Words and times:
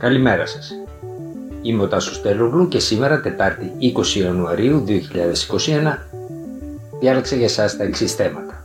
Καλημέρα 0.00 0.46
σας. 0.46 0.72
Είμαι 1.62 1.82
ο 1.82 1.88
Τάσος 1.88 2.22
Τελογλου 2.22 2.68
και 2.68 2.78
σήμερα, 2.78 3.20
Τετάρτη 3.20 3.72
20 3.78 4.18
Ιανουαρίου 4.18 4.84
2021, 4.84 6.08
διάλεξα 7.00 7.36
για 7.36 7.48
σας 7.48 7.76
τα 7.76 7.84
εξής 7.84 8.14
θέματα. 8.14 8.64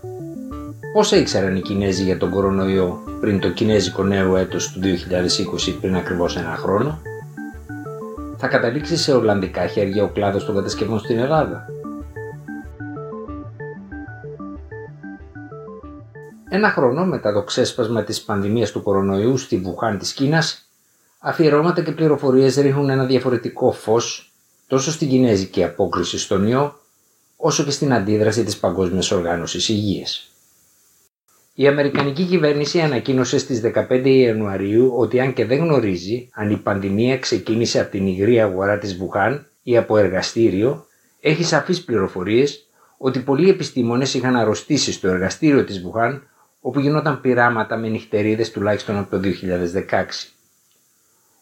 Πώς 0.94 1.12
ήξεραν 1.12 1.56
οι 1.56 1.62
Κινέζοι 1.62 2.04
για 2.04 2.18
τον 2.18 2.30
κορονοϊό 2.30 3.04
πριν 3.20 3.40
το 3.40 3.50
Κινέζικο 3.50 4.04
νέο 4.04 4.38
έτος 4.38 4.72
του 4.72 4.80
2020 4.80 5.78
πριν 5.82 5.96
ακριβώς 5.96 6.38
ένα 6.38 6.56
χρόνο, 6.56 7.02
θα 8.38 8.48
καταλήξει 8.48 8.98
σε 8.98 9.14
Ολλανδικά 9.14 9.68
χέρια 9.68 10.04
ο 10.04 10.08
κλάδος 10.08 10.46
των 10.46 10.56
κατασκευών 10.56 11.00
στην 11.00 11.20
Ελλάδα; 11.20 11.66
Ένα 16.50 16.70
χρόνο 16.70 17.06
μετά 17.06 17.34
το 17.34 17.44
ξέσπασμα 17.44 18.04
της 18.04 18.22
πανδημίας 18.22 18.72
του 18.72 18.84
κορονοϊού 18.84 19.38
στη 19.38 19.58
Βουχάν 19.58 19.98
της 19.98 20.14
Κίνας, 20.14 20.65
αφιερώματα 21.28 21.82
και 21.82 21.92
πληροφορίες 21.92 22.56
ρίχνουν 22.56 22.90
ένα 22.90 23.06
διαφορετικό 23.06 23.72
φως 23.72 24.32
τόσο 24.68 24.92
στην 24.92 25.10
κινέζικη 25.10 25.64
απόκριση 25.64 26.20
στον 26.20 26.48
ιό, 26.48 26.80
όσο 27.36 27.64
και 27.64 27.72
στην 27.72 27.94
αντίδραση 27.94 28.44
της 28.44 28.58
Παγκόσμιας 28.58 29.12
Οργάνωσης 29.12 29.70
Υγείας. 29.70 30.32
Η 31.54 31.68
Αμερικανική 31.68 32.24
κυβέρνηση 32.24 32.80
ανακοίνωσε 32.82 33.38
στις 33.38 33.62
15 33.62 34.06
Ιανουαρίου 34.06 34.94
ότι 34.96 35.20
αν 35.20 35.34
και 35.34 35.46
δεν 35.46 35.58
γνωρίζει 35.58 36.30
αν 36.34 36.52
η 36.52 36.58
πανδημία 36.58 37.18
ξεκίνησε 37.18 37.80
από 37.80 37.92
την 37.92 38.08
υγρή 38.08 38.42
αγορά 38.42 38.78
της 38.78 38.98
Βουχάν 38.98 39.48
ή 39.64 39.78
από 39.78 39.98
εργαστήριο, 39.98 40.88
έχει 41.20 41.44
σαφείς 41.44 41.84
πληροφορίες 41.84 42.68
ότι 42.98 43.20
πολλοί 43.20 43.50
επιστήμονες 43.50 44.14
είχαν 44.14 44.36
αρρωστήσει 44.36 44.92
στο 44.92 45.08
εργαστήριο 45.08 45.64
της 45.64 45.82
Βουχάν 45.82 46.28
όπου 46.62 46.80
γινόταν 46.80 47.22
πειράματα 47.22 47.78
με 47.78 47.88
νυχτερίδες 47.88 48.52
τουλάχιστον 48.52 48.98
από 48.98 49.10
το 49.10 49.30
2016. 49.90 50.35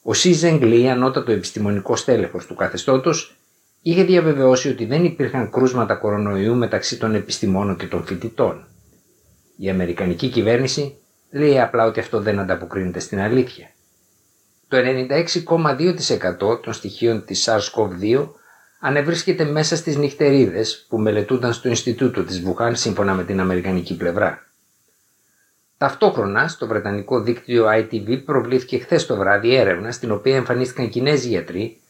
Ο 0.05 0.13
Σι 0.13 0.31
Ζεγκλή, 0.31 0.89
ανώτατο 0.89 1.31
επιστημονικό 1.31 1.95
στέλεχος 1.95 2.45
του 2.45 2.55
καθεστώτος, 2.55 3.35
είχε 3.81 4.03
διαβεβαιώσει 4.03 4.69
ότι 4.69 4.85
δεν 4.85 5.05
υπήρχαν 5.05 5.51
κρούσματα 5.51 5.95
κορονοϊού 5.95 6.55
μεταξύ 6.55 6.97
των 6.97 7.15
επιστημόνων 7.15 7.77
και 7.77 7.85
των 7.85 8.05
φοιτητών. 8.05 8.67
Η 9.57 9.69
Αμερικανική 9.69 10.29
κυβέρνηση 10.29 10.95
λέει 11.31 11.59
απλά 11.59 11.85
ότι 11.85 11.99
αυτό 11.99 12.21
δεν 12.21 12.39
ανταποκρίνεται 12.39 12.99
στην 12.99 13.19
αλήθεια. 13.19 13.69
Το 14.67 14.77
96,2% 14.77 16.61
των 16.63 16.73
στοιχείων 16.73 17.25
της 17.25 17.49
SARS-CoV-2 17.49 18.27
ανεβρίσκεται 18.79 19.43
μέσα 19.43 19.75
στις 19.75 19.97
νυχτερίδες 19.97 20.85
που 20.89 20.97
μελετούνταν 20.97 21.53
στο 21.53 21.69
Ινστιτούτο 21.69 22.23
της 22.23 22.41
Βουχάν 22.41 22.75
σύμφωνα 22.75 23.13
με 23.13 23.23
την 23.23 23.39
Αμερικανική 23.39 23.97
πλευρά. 23.97 24.47
Ταυτόχρονα, 25.83 26.47
στο 26.47 26.67
βρετανικό 26.67 27.21
δίκτυο 27.21 27.65
ITV 27.67 28.23
προβλήθηκε 28.25 28.77
χθες 28.77 29.05
το 29.05 29.15
βράδυ 29.15 29.55
έρευνα 29.55 29.91
στην 29.91 30.11
οποία 30.11 30.35
εμφανίστηκαν 30.35 30.89
Κινέζοι 30.89 31.27
γιατροί 31.27 31.81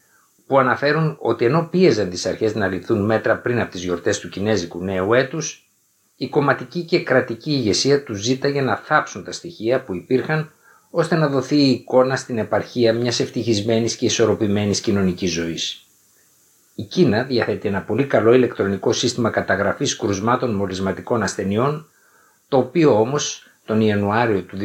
που 0.47 0.59
αναφέρουν 0.59 1.17
ότι 1.19 1.45
ενώ 1.45 1.67
πίεζαν 1.71 2.09
τις 2.09 2.25
αρχές 2.25 2.55
να 2.55 2.67
ληφθούν 2.67 3.05
μέτρα 3.05 3.37
πριν 3.37 3.59
από 3.59 3.71
τις 3.71 3.83
γιορτές 3.83 4.19
του 4.19 4.29
Κινέζικου 4.29 4.83
νέου 4.83 5.13
έτους, 5.13 5.69
η 6.15 6.29
κομματική 6.29 6.83
και 6.83 7.03
κρατική 7.03 7.51
ηγεσία 7.51 8.03
τους 8.03 8.21
ζήταγε 8.21 8.61
να 8.61 8.75
θάψουν 8.75 9.23
τα 9.23 9.31
στοιχεία 9.31 9.83
που 9.83 9.95
υπήρχαν 9.95 10.51
ώστε 10.89 11.15
να 11.15 11.27
δοθεί 11.27 11.55
η 11.55 11.69
εικόνα 11.69 12.15
στην 12.15 12.37
επαρχία 12.37 12.93
μιας 12.93 13.19
ευτυχισμένης 13.19 13.95
και 13.95 14.05
ισορροπημένης 14.05 14.81
κοινωνικής 14.81 15.31
ζωής. 15.31 15.85
Η 16.75 16.83
Κίνα 16.83 17.23
διαθέτει 17.23 17.67
ένα 17.67 17.81
πολύ 17.81 18.05
καλό 18.05 18.33
ηλεκτρονικό 18.33 18.93
σύστημα 18.93 19.29
καταγραφής 19.29 19.95
κρουσμάτων 19.95 20.55
μολυσματικών 20.55 21.23
ασθενειών, 21.23 21.87
το 22.47 22.57
οποίο 22.57 22.99
όμως 22.99 23.47
τον 23.65 23.81
Ιανουάριο 23.81 24.41
του 24.41 24.57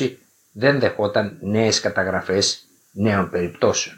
2020 0.00 0.10
δεν 0.52 0.80
δεχόταν 0.80 1.38
νέες 1.40 1.80
καταγραφές 1.80 2.64
νέων 2.92 3.30
περιπτώσεων. 3.30 3.96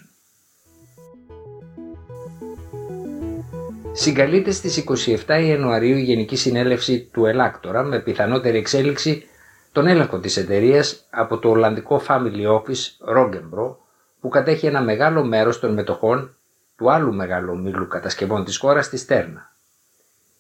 Συγκαλείται 3.92 4.50
στις 4.50 4.84
27 5.26 5.42
Ιανουαρίου 5.42 5.96
η 5.96 6.02
Γενική 6.02 6.36
Συνέλευση 6.36 7.08
του 7.12 7.26
Ελάκτορα 7.26 7.82
με 7.82 8.00
πιθανότερη 8.00 8.58
εξέλιξη 8.58 9.24
τον 9.72 9.86
έλεγχο 9.86 10.18
της 10.18 10.36
εταιρείας 10.36 11.06
από 11.10 11.38
το 11.38 11.48
Ολλανδικό 11.48 12.02
Family 12.08 12.46
Office 12.46 13.14
Roggenbro 13.16 13.74
που 14.20 14.28
κατέχει 14.28 14.66
ένα 14.66 14.82
μεγάλο 14.82 15.24
μέρος 15.24 15.60
των 15.60 15.72
μετοχών 15.72 16.36
του 16.76 16.92
άλλου 16.92 17.14
μεγάλου 17.14 17.52
ομίλου 17.52 17.86
κατασκευών 17.88 18.44
της 18.44 18.56
χώρας 18.56 18.86
στη 18.86 18.96
Στέρνα. 18.96 19.52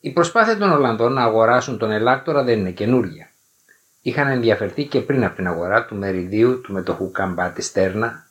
Η 0.00 0.10
προσπάθεια 0.12 0.56
των 0.58 0.70
Ολλανδών 0.70 1.12
να 1.12 1.22
αγοράσουν 1.22 1.78
τον 1.78 1.90
Ελάκτορα 1.90 2.42
δεν 2.44 2.58
είναι 2.58 2.70
καινούρια 2.70 3.29
είχαν 4.02 4.28
ενδιαφερθεί 4.28 4.84
και 4.84 5.00
πριν 5.00 5.24
από 5.24 5.36
την 5.36 5.46
αγορά 5.46 5.84
του 5.84 5.96
μεριδίου 5.96 6.60
του 6.60 6.72
μετοχού 6.72 7.10
Καμπάτη 7.10 7.62
Στέρνα. 7.62 8.26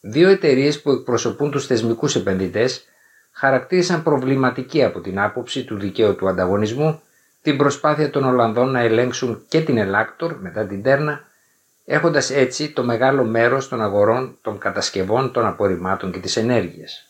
Δύο 0.00 0.28
εταιρείες 0.28 0.82
που 0.82 0.90
εκπροσωπούν 0.90 1.50
τους 1.50 1.66
θεσμικούς 1.66 2.14
επενδυτές 2.16 2.84
χαρακτήρισαν 3.32 4.02
προβληματική 4.02 4.84
από 4.84 5.00
την 5.00 5.20
άποψη 5.20 5.64
του 5.64 5.78
δικαίου 5.78 6.16
του 6.16 6.28
ανταγωνισμού 6.28 7.00
την 7.42 7.56
προσπάθεια 7.56 8.10
των 8.10 8.24
Ολλανδών 8.24 8.70
να 8.70 8.80
ελέγξουν 8.80 9.44
και 9.48 9.60
την 9.60 9.78
Ελάκτορ 9.78 10.36
μετά 10.40 10.66
την 10.66 10.82
Τέρνα, 10.82 11.24
έχοντας 11.84 12.30
έτσι 12.30 12.72
το 12.72 12.84
μεγάλο 12.84 13.24
μέρος 13.24 13.68
των 13.68 13.82
αγορών 13.82 14.38
των 14.42 14.58
κατασκευών 14.58 15.32
των 15.32 15.46
απορριμμάτων 15.46 16.12
και 16.12 16.18
της 16.18 16.36
ενέργειας. 16.36 17.08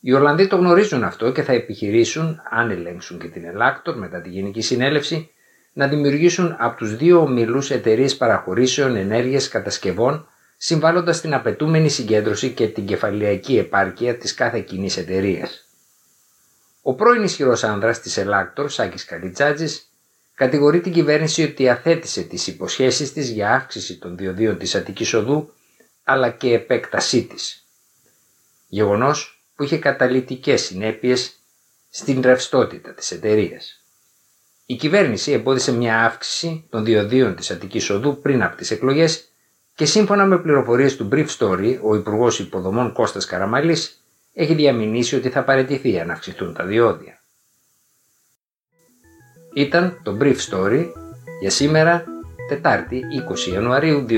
Οι 0.00 0.12
Ολλανδοί 0.12 0.46
το 0.46 0.56
γνωρίζουν 0.56 1.04
αυτό 1.04 1.32
και 1.32 1.42
θα 1.42 1.52
επιχειρήσουν, 1.52 2.40
αν 2.50 2.70
ελέγξουν 2.70 3.18
και 3.18 3.28
την 3.28 3.44
Ελάκτορ 3.44 3.96
μετά 3.96 4.20
τη 4.20 4.28
Γενική 4.28 4.60
Συνέλευση, 4.60 5.30
να 5.76 5.88
δημιουργήσουν 5.88 6.56
από 6.58 6.76
τους 6.76 6.96
δύο 6.96 7.20
ομιλούς 7.20 7.70
εταιρείες 7.70 8.16
παραχωρήσεων 8.16 8.96
ενέργειας 8.96 9.48
κατασκευών 9.48 10.28
συμβάλλοντας 10.56 11.16
στην 11.16 11.34
απαιτούμενη 11.34 11.88
συγκέντρωση 11.88 12.50
και 12.50 12.68
την 12.68 12.86
κεφαλαιακή 12.86 13.58
επάρκεια 13.58 14.16
της 14.16 14.34
κάθε 14.34 14.60
κοινής 14.60 14.96
εταιρείας. 14.96 15.68
Ο 16.82 16.94
πρώην 16.94 17.22
ισχυρός 17.22 17.64
άνδρας 17.64 18.00
της 18.00 18.16
Ελάκτορ, 18.16 18.70
Σάκης 18.70 19.04
Καλιτσάτζης, 19.04 19.92
κατηγορεί 20.34 20.80
την 20.80 20.92
κυβέρνηση 20.92 21.42
ότι 21.42 21.68
αθέτησε 21.68 22.22
τις 22.22 22.46
υποσχέσεις 22.46 23.12
της 23.12 23.30
για 23.30 23.52
αύξηση 23.54 23.98
των 23.98 24.16
διοδίων 24.16 24.58
της 24.58 24.74
Αττικής 24.74 25.14
Οδού 25.14 25.52
αλλά 26.04 26.30
και 26.30 26.52
επέκτασή 26.52 27.22
της. 27.24 27.66
Γεγονός 28.68 29.44
που 29.54 29.62
είχε 29.62 29.78
καταλητικές 29.78 30.62
συνέπειες 30.62 31.32
στην 31.90 32.20
ρευστότητα 32.20 32.94
της 32.94 33.10
εταιρείας. 33.10 33.85
Η 34.66 34.76
κυβέρνηση 34.76 35.32
εμπόδισε 35.32 35.72
μια 35.72 36.04
αύξηση 36.04 36.66
των 36.70 36.84
διοδίων 36.84 37.34
της 37.34 37.50
Αττικής 37.50 37.90
Οδού 37.90 38.20
πριν 38.20 38.42
από 38.42 38.56
τις 38.56 38.70
εκλογές 38.70 39.28
και 39.74 39.84
σύμφωνα 39.84 40.26
με 40.26 40.38
πληροφορίες 40.38 40.96
του 40.96 41.08
Brief 41.12 41.26
Story, 41.38 41.78
ο 41.82 41.94
Υπουργός 41.94 42.38
Υποδομών 42.38 42.92
Κώστας 42.92 43.26
Καραμαλής 43.26 44.04
έχει 44.32 44.54
διαμηνήσει 44.54 45.16
ότι 45.16 45.28
θα 45.28 45.44
παραιτηθεί 45.44 46.00
αν 46.00 46.10
αυξηθούν 46.10 46.54
τα 46.54 46.64
διόδια. 46.64 47.20
Ήταν 49.54 50.00
το 50.02 50.16
Brief 50.20 50.36
Story 50.50 50.86
για 51.40 51.50
σήμερα, 51.50 52.04
Τετάρτη 52.48 53.02
20 53.48 53.52
Ιανουαρίου 53.52 54.06
2021. 54.08 54.16